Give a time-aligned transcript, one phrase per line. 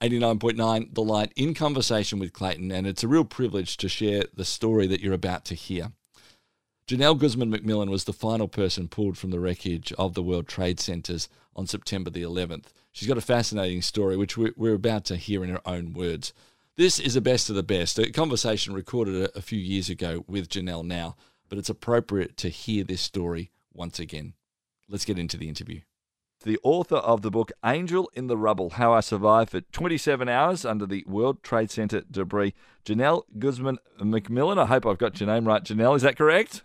[0.00, 4.44] 89.9 The Light in conversation with Clayton, and it's a real privilege to share the
[4.44, 5.90] story that you're about to hear.
[6.86, 10.78] Genelle Guzman McMillan was the final person pulled from the wreckage of the World Trade
[10.78, 12.66] Centers on September the 11th.
[12.92, 16.32] She's got a fascinating story, which we're about to hear in her own words.
[16.76, 20.48] This is a best of the best, a conversation recorded a few years ago with
[20.48, 21.16] Genelle now,
[21.48, 24.34] but it's appropriate to hear this story once again.
[24.88, 25.80] Let's get into the interview
[26.44, 30.64] the author of the book Angel in the Rubble How I Survived for 27 Hours
[30.64, 32.54] Under the World Trade Center Debris.
[32.84, 34.58] Genelle Guzman McMillan.
[34.58, 35.94] I hope I've got your name right, Genelle.
[35.94, 36.62] Is that correct?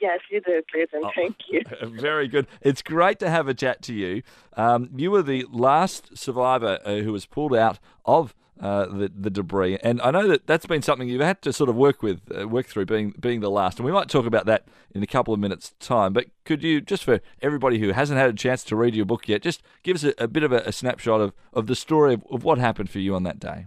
[0.00, 1.02] Yes, you do, Clayton.
[1.04, 1.62] Oh, Thank you.
[1.82, 2.46] Very good.
[2.60, 4.22] It's great to have a chat to you.
[4.56, 9.30] Um, you were the last survivor uh, who was pulled out of uh, the the
[9.30, 9.78] debris.
[9.82, 12.48] And I know that that's been something you've had to sort of work with, uh,
[12.48, 13.78] work through, being being the last.
[13.78, 16.12] And we might talk about that in a couple of minutes' time.
[16.12, 19.28] But could you, just for everybody who hasn't had a chance to read your book
[19.28, 22.14] yet, just give us a, a bit of a, a, snapshot of, of the story
[22.14, 23.66] of, of what happened for you on that day?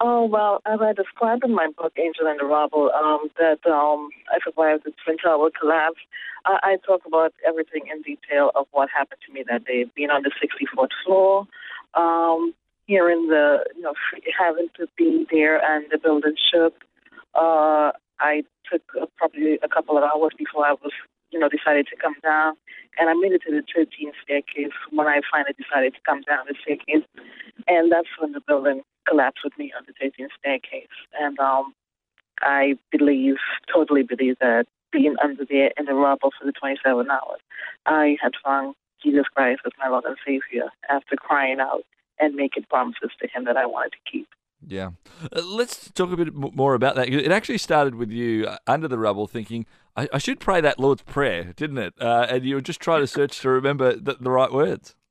[0.00, 4.10] Oh well, as I described in my book, Angel and the Rubble, um, that um,
[4.30, 6.00] I survived the Twin Tower collapse.
[6.44, 10.10] I, I talk about everything in detail of what happened to me that day, being
[10.10, 11.46] on the 64th floor,
[11.94, 12.54] um,
[12.86, 13.94] hearing the, you know,
[14.38, 16.74] having to be there and the building shook.
[17.34, 20.92] Uh, I took uh, probably a couple of hours before I was,
[21.30, 22.54] you know, decided to come down.
[22.98, 26.46] And I made it to the 13th staircase when I finally decided to come down
[26.46, 27.06] the staircase.
[27.66, 30.94] And that's when the building collapsed with me on the 13th staircase.
[31.18, 31.74] And um,
[32.40, 33.36] I believe,
[33.72, 37.40] totally believe that being under there in the rubble for the 27 hours,
[37.86, 41.82] I had found Jesus Christ as my Lord and Savior after crying out
[42.18, 44.28] and making promises to him that I wanted to keep.
[44.66, 44.90] Yeah.
[45.34, 47.08] Uh, let's talk a bit more about that.
[47.08, 50.78] It actually started with you uh, under the rubble thinking, I, I should pray that
[50.78, 51.94] Lord's Prayer, didn't it?
[52.00, 54.94] Uh, and you were just trying to search to remember the, the right words.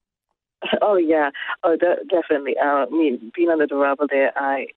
[0.82, 1.30] Oh, yeah.
[1.64, 2.56] Oh, de- definitely.
[2.58, 4.68] Uh, I mean, being under the rubble there, I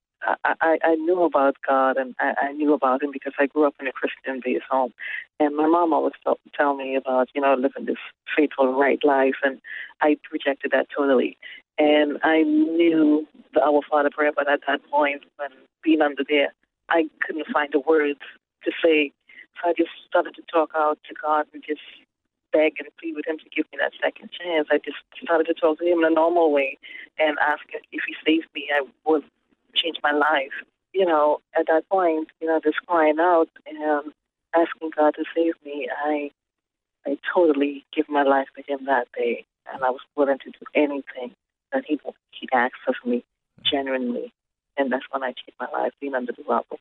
[0.45, 3.75] I, I knew about God and I, I knew about Him because I grew up
[3.81, 4.93] in a Christian based home.
[5.39, 7.97] And my mom always tell, tell me about, you know, living this
[8.37, 9.37] faithful, right life.
[9.43, 9.61] And
[10.01, 11.37] I rejected that totally.
[11.79, 15.51] And I knew the Our Father prayer, but at that point, when
[15.83, 16.53] being under there,
[16.89, 18.21] I couldn't find the words
[18.65, 19.13] to say.
[19.61, 21.81] So I just started to talk out to God and just
[22.53, 24.69] beg and plead with Him to give me that second chance.
[24.71, 26.79] I just started to talk to Him in a normal way
[27.19, 29.25] and ask if He saved me, I would
[29.75, 30.53] change my life.
[30.95, 34.13] You know, at that point, you know, just crying out and
[34.55, 36.31] asking God to save me, I
[37.07, 40.67] I totally give my life to Him that day, and I was willing to do
[40.75, 41.35] anything
[41.77, 41.99] that He
[42.33, 43.25] He asked of me,
[43.71, 44.33] genuinely,
[44.77, 46.79] and that's when I changed my life, being under the rubble.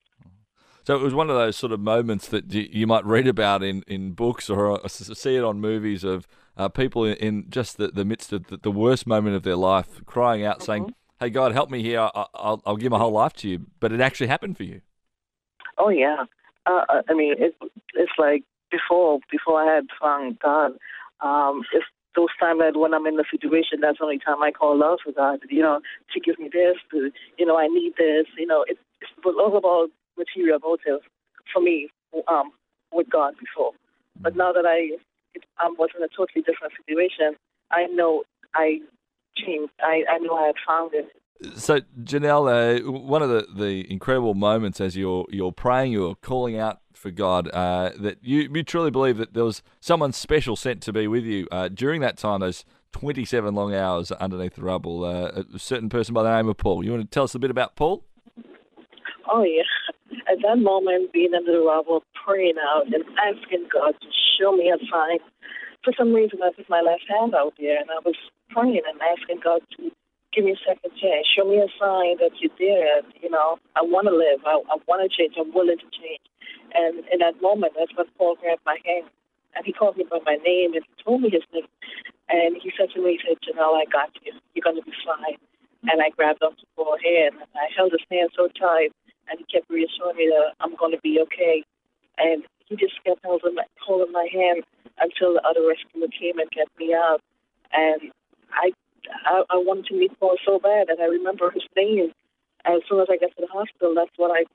[0.85, 3.83] So it was one of those sort of moments that you might read about in,
[3.87, 8.05] in books or uh, see it on movies of uh, people in, just the, the
[8.05, 10.65] midst of the, the, worst moment of their life crying out, mm-hmm.
[10.65, 11.99] saying, hey, God, help me here.
[11.99, 13.65] I, will I'll give my whole life to you.
[13.79, 14.81] But it actually happened for you.
[15.79, 16.25] Oh, yeah.
[16.67, 17.55] Uh, I mean, it,
[17.95, 20.73] it's like before before I had found God,
[21.21, 21.85] um, it's
[22.15, 24.99] those times that when I'm in the situation, that's the only time I call love
[25.03, 25.39] for God.
[25.49, 25.81] You know,
[26.13, 28.25] to give me this, to, you know, I need this.
[28.37, 31.03] You know, it's, it's all about material motives
[31.53, 31.89] for me
[32.27, 32.51] um,
[32.91, 33.71] with God before.
[34.21, 34.39] But mm-hmm.
[34.39, 34.97] now that I
[35.33, 37.35] it, um, was in a totally different situation,
[37.71, 38.79] I know I
[39.35, 39.73] changed.
[39.81, 41.09] I, I knew I had found it.
[41.57, 46.57] So Genelle, uh, one of the, the incredible moments as you're you're praying, you're calling
[46.57, 50.81] out for God, uh, that you, you truly believe that there was someone special sent
[50.81, 55.05] to be with you uh, during that time, those 27 long hours underneath the rubble.
[55.05, 56.83] Uh, a certain person by the name of Paul.
[56.83, 58.03] You want to tell us a bit about Paul?
[59.31, 59.61] Oh yeah.
[60.27, 64.07] At that moment, being under the rubble, praying out and asking God to
[64.39, 65.19] show me a sign.
[65.83, 68.15] For some reason, I put my left hand out there, and I was
[68.49, 69.91] praying and asking God to
[70.33, 71.27] give me a second chance.
[71.37, 73.05] Show me a sign that you're there.
[73.21, 74.41] You know, I want to live.
[74.43, 75.35] I, I want to change.
[75.37, 76.24] I'm willing to change.
[76.75, 79.07] And in that moment, that's when Paul grabbed my hand.
[79.55, 81.67] And he called me by my name and he told me his name.
[82.27, 84.33] And he said to me, he said, Genelle, I got you.
[84.53, 85.39] You're going to be fine.
[85.87, 88.91] And I grabbed onto Paul's hand and I held his hand so tight.
[89.31, 91.63] And he kept reassuring me that I'm going to be okay.
[92.19, 94.63] And he just kept holding my, holding my hand
[94.99, 97.21] until the other rescuer came and get me out.
[97.71, 98.11] And
[98.51, 98.71] I,
[99.25, 102.11] I, I wanted to meet Paul so bad, and I remember his name.
[102.65, 104.45] As soon as I got to the hospital, that's what I,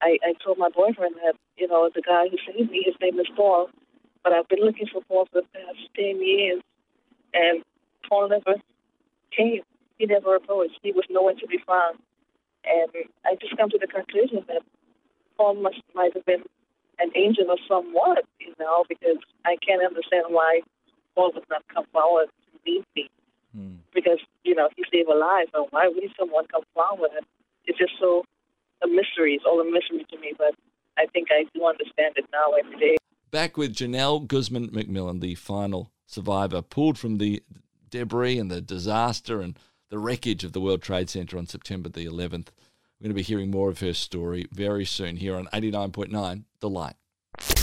[0.00, 3.18] I, I told my boyfriend that you know the guy who saved me, his name
[3.18, 3.68] is Paul,
[4.22, 6.62] but I've been looking for Paul for the past ten years,
[7.34, 7.62] and
[8.08, 8.60] Paul never
[9.36, 9.62] came.
[9.98, 10.78] He never approached.
[10.82, 11.98] He was nowhere to be found,
[12.64, 12.90] and
[13.24, 14.62] I just come to the conclusion that
[15.36, 16.44] Paul must might have been
[16.98, 20.60] an angel of somewhat, you know, because I can't understand why
[21.14, 23.10] Paul would not come forward to meet me
[23.56, 23.76] mm.
[23.94, 27.10] because you know he saved a life, and why would someone come forward?
[27.64, 28.24] It's just so
[28.82, 29.34] a mystery.
[29.34, 30.54] It's all a mystery to me, but
[30.98, 32.96] I think I do understand it now every day.
[33.30, 37.42] Back with Genelle Guzman McMillan, the final survivor, pulled from the
[37.90, 39.58] debris and the disaster and
[39.90, 42.48] the wreckage of the World Trade Center on September the 11th.
[42.98, 46.70] We're going to be hearing more of her story very soon here on 89.9 The
[46.70, 46.94] Light.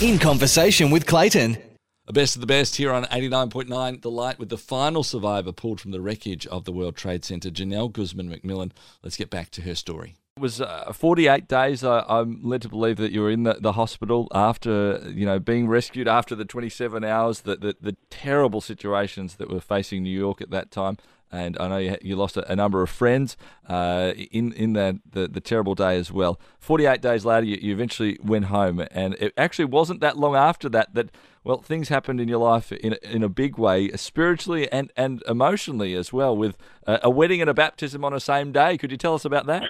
[0.00, 1.58] In conversation with Clayton.
[2.06, 5.80] A best of the best here on 89.9 The Light with the final survivor pulled
[5.80, 8.72] from the wreckage of the World Trade Center, Genelle Guzman McMillan.
[9.02, 10.14] Let's get back to her story.
[10.36, 11.84] It was uh, 48 days.
[11.84, 15.38] Uh, I'm led to believe that you were in the, the hospital after, you know,
[15.38, 20.18] being rescued after the 27 hours, the, the, the terrible situations that were facing New
[20.18, 20.98] York at that time
[21.34, 23.36] and I know you, you lost a, a, number of friends
[23.68, 26.38] uh, in in the, the, the terrible day as well.
[26.60, 30.36] Forty eight days later, you, you, eventually went home, and it actually wasn't that long
[30.36, 31.10] after that that
[31.42, 35.94] well things happened in your life in in a big way, spiritually and and emotionally
[35.94, 38.78] as well, with a, a wedding and a baptism on the same day.
[38.78, 39.64] Could you tell us about that?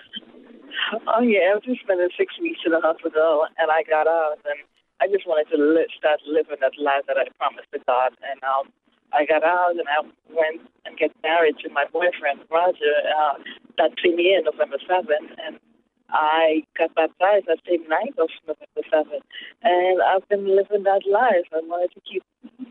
[1.07, 4.61] Oh yeah, I've just spent six weeks in the hospital, and I got out, and
[5.01, 8.39] I just wanted to live, start living that life that I promised to God, and
[8.45, 8.71] um,
[9.13, 13.39] I got out and I went and get married to my boyfriend Roger uh,
[13.79, 15.59] that same year, November seventh, and
[16.11, 19.25] I got baptized that same night of November seventh,
[19.63, 21.47] and I've been living that life.
[21.55, 22.23] I wanted to keep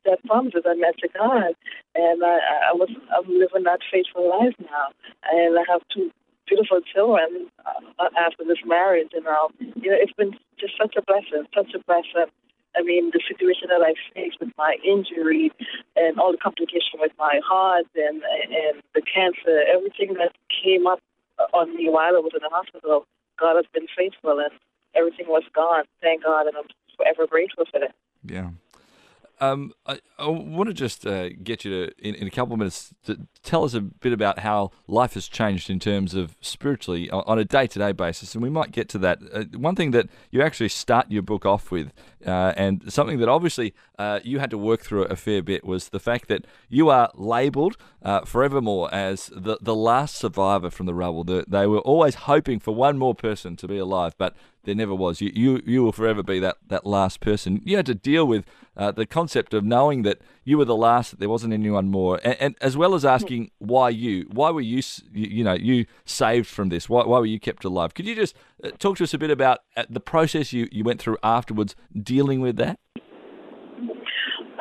[0.06, 1.56] that promises I made to God,
[1.96, 4.92] and I, I was I'm living that faithful life now,
[5.32, 6.12] and I have two
[6.48, 11.02] beautiful children uh, after this marriage, and um, you know it's been just such a
[11.02, 12.32] blessing, such a blessing
[12.76, 15.52] I mean, the situation that I faced with my injury
[15.96, 21.00] and all the complications with my heart and and the cancer, everything that came up
[21.54, 23.06] on me while I was in the hospital,
[23.40, 24.52] God has been faithful and
[24.96, 25.84] everything was gone.
[26.02, 26.66] Thank God, and I'm
[26.98, 27.94] forever grateful for that.
[28.26, 28.50] Yeah.
[29.44, 32.60] Um, I, I, want to just uh, get you to, in, in, a couple of
[32.60, 37.10] minutes, to tell us a bit about how life has changed in terms of spiritually
[37.10, 38.36] on, a day to day basis.
[38.36, 39.20] And we might get to that.
[39.34, 41.92] Uh, one thing that you actually start your book off with,
[42.26, 45.90] uh, and something that obviously uh, you had to work through a fair bit, was
[45.90, 50.94] the fact that you are labeled uh, forevermore as the, the last survivor from the
[50.94, 51.26] rubble.
[51.26, 54.96] The, they were always hoping for one more person to be alive, but there never
[54.96, 55.22] was.
[55.22, 57.62] You, you, you will forever be that, that last person.
[57.66, 58.46] You had to deal with
[58.76, 62.20] uh, the concept of knowing that you were the last, that there wasn't anyone more,
[62.24, 64.82] and, and as well as asking why you, why were you,
[65.14, 66.90] you, know, you saved from this?
[66.90, 67.94] Why, why were you kept alive?
[67.94, 70.84] Could you just uh, talk to us a bit about uh, the process you, you
[70.84, 72.80] went through afterwards, dealing with that?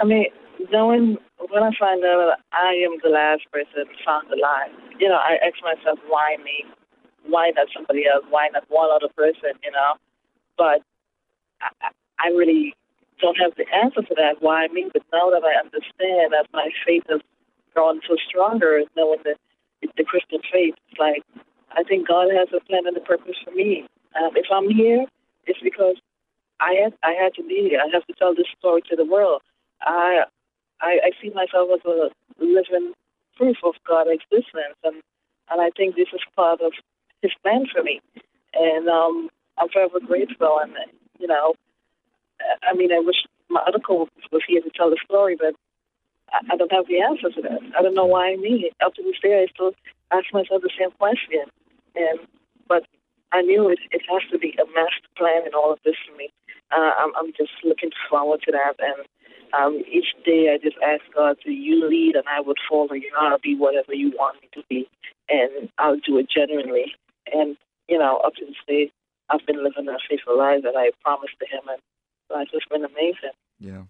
[0.00, 0.26] I mean,
[0.70, 1.16] knowing
[1.50, 5.36] when I find out that I am the last person found alive, you know, I
[5.44, 6.64] ask myself, why me?
[7.26, 8.24] Why not somebody else?
[8.30, 9.58] Why not one other person?
[9.64, 9.94] You know,
[10.56, 10.82] but
[11.60, 12.74] I, I really
[13.20, 14.40] don't have the answer for that.
[14.40, 14.90] Why me?
[14.92, 17.20] But now that I understand that my faith has
[17.74, 21.22] grown so stronger, knowing it's the Christian faith, it's like
[21.72, 23.86] I think God has a plan and a purpose for me.
[24.16, 25.06] Um, if I'm here,
[25.46, 25.96] it's because
[26.60, 27.80] I had I had to be here.
[27.80, 29.42] I have to tell this story to the world.
[29.80, 30.24] I
[30.80, 32.92] I, I see myself as a living
[33.36, 35.02] proof of God's existence, and
[35.50, 36.72] and I think this is part of
[37.22, 38.00] his plan for me.
[38.54, 40.58] And um, I'm forever grateful.
[40.62, 40.74] And,
[41.18, 41.54] you know,
[42.62, 43.16] I mean, I wish
[43.48, 45.54] my other co was here to tell the story, but
[46.32, 47.60] I, I don't have the answer to that.
[47.78, 48.70] I don't know why me.
[48.84, 49.72] Up to this day, I still
[50.10, 51.44] ask myself the same question.
[51.94, 52.18] And
[52.68, 52.84] but
[53.32, 56.16] I knew it, it has to be a master plan in all of this for
[56.16, 56.30] me.
[56.70, 58.74] Uh, I'm, I'm just looking forward to that.
[58.78, 59.06] And
[59.52, 63.10] um, each day I just ask God to you lead and I would follow you.
[63.18, 64.88] I'll be whatever you want me to be.
[65.28, 66.94] And I'll do it genuinely.
[67.32, 67.56] And,
[67.88, 68.90] you know, up to this day,
[69.30, 72.84] I've been living a faithful life that I promised to him, and it's just been
[72.84, 73.36] amazing.
[73.58, 73.82] Yeah.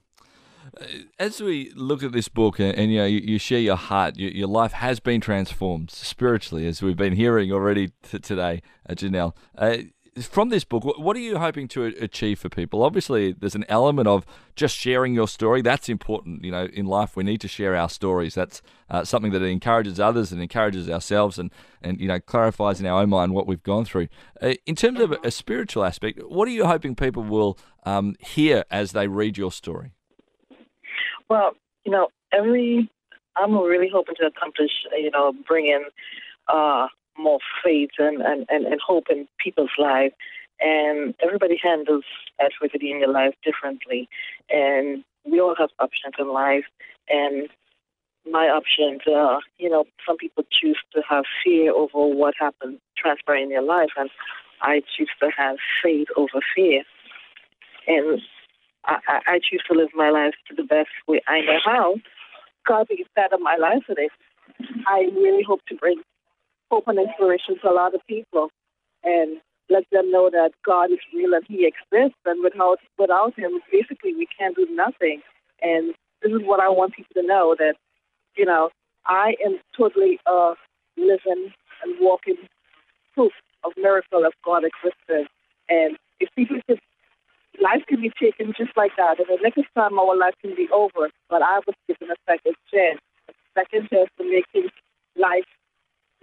[0.81, 0.85] Uh,
[1.19, 4.17] as we look at this book, and, and you know, you, you, share your heart,
[4.17, 8.95] your, your, life has been transformed spiritually, as we've been hearing already t- today, uh,
[8.95, 9.37] Genelle.
[9.59, 9.79] Uh,
[10.21, 12.83] from this book, what are you hoping to achieve for people?
[12.83, 15.62] Obviously, there's an element of just sharing your story.
[15.62, 16.45] That's important.
[16.45, 18.35] You know, in life, we need to share our stories.
[18.35, 21.50] That's uh, something that encourages others and encourages ourselves, and
[21.81, 24.09] and you know clarifies in our own mind what we've gone through.
[24.40, 28.64] Uh, in terms of a spiritual aspect, what are you hoping people will um, hear
[28.71, 29.92] as they read your story?
[31.31, 31.52] Well,
[31.85, 32.90] you know, every
[33.37, 35.85] I'm really hoping to accomplish, you know, bringing
[36.49, 36.87] uh,
[37.19, 40.14] more faith and, and, and, and hope in people's lives.
[40.61, 42.04] And everybody handles
[42.40, 44.09] adversity in their life differently.
[44.49, 46.64] And we all have options in life.
[47.09, 47.49] And
[48.31, 53.37] my options are, you know, some people choose to have fear over what happened, transpire
[53.37, 53.90] in their life.
[53.97, 54.11] And
[54.61, 56.83] I choose to have faith over fear.
[57.88, 58.21] And
[58.85, 61.95] I, I choose to live my life to the best way I know how.
[62.66, 64.09] God be part of my life today.
[64.87, 66.02] I really hope to bring
[66.73, 68.49] hope and inspiration to a lot of people
[69.05, 69.37] and
[69.69, 74.14] let them know that God is real and He exists, and without without Him, basically
[74.14, 75.21] we can't do nothing.
[75.61, 77.75] And this is what I want people to know that
[78.37, 78.71] you know
[79.07, 80.55] I am totally a
[80.97, 81.52] living
[81.83, 82.37] and walking
[83.14, 83.33] proof
[83.64, 85.29] of miracle of God existed.
[85.69, 86.81] And if people could,
[87.61, 89.19] life can be taken just like that.
[89.19, 92.55] And the next time our life can be over, but I was given a second
[92.73, 94.71] chance, a second chance to make things
[95.17, 95.45] life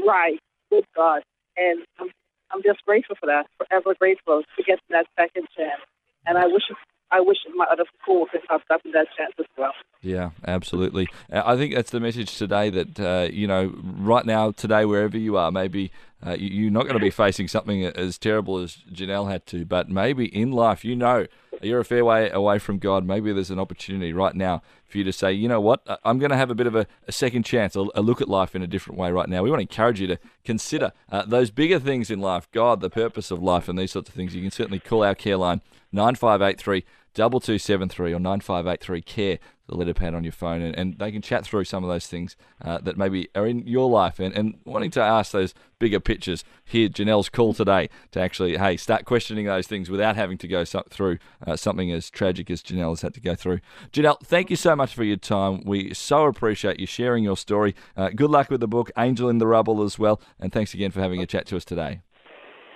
[0.06, 0.40] right
[0.72, 1.22] with God.
[1.58, 2.10] And I'm,
[2.52, 5.82] I'm just grateful for that, forever grateful to get that second chance.
[6.26, 6.64] And I wish
[7.12, 9.72] I wish my other schools had gotten that chance as well.
[10.02, 11.08] Yeah, absolutely.
[11.32, 12.70] Uh, I think that's the message today.
[12.70, 15.92] That uh, you know, right now, today, wherever you are, maybe
[16.26, 19.90] uh, you're not going to be facing something as terrible as Genelle had to, but
[19.90, 21.26] maybe in life, you know,
[21.62, 23.06] you're a fair way away from God.
[23.06, 26.32] Maybe there's an opportunity right now for you to say, you know what, I'm going
[26.32, 28.64] to have a bit of a, a second chance, a, a, look at life in
[28.64, 29.44] a different way right now.
[29.44, 32.90] We want to encourage you to consider uh, those bigger things in life, God, the
[32.90, 34.34] purpose of life, and these sorts of things.
[34.34, 35.62] You can certainly call our care line
[35.92, 39.40] 9583 2273 or 9583 care
[39.70, 42.08] the letter pad on your phone, and, and they can chat through some of those
[42.08, 46.00] things uh, that maybe are in your life and, and wanting to ask those bigger
[46.00, 46.44] pictures.
[46.66, 50.64] Here, Genelle's call today to actually, hey, start questioning those things without having to go
[50.64, 53.60] so, through uh, something as tragic as Genelle has had to go through.
[53.92, 55.62] Genelle, thank you so much for your time.
[55.64, 57.76] We so appreciate you sharing your story.
[57.96, 60.92] Uh, good luck with the book, Angel in the Rubble, as well, and thanks again
[60.92, 62.02] for having a chat to us today.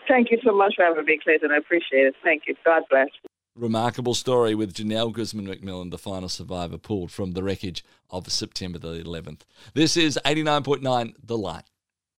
[0.08, 1.52] Thank you so much for having me, Clayton.
[1.52, 2.16] I appreciate it.
[2.24, 2.56] Thank you.
[2.66, 3.08] God bless.
[3.56, 8.80] Remarkable story with Genelle Guzman McMillan, the final survivor, pulled from the wreckage of September
[8.80, 9.42] the 11th.
[9.76, 11.66] This is 89.9 The Light.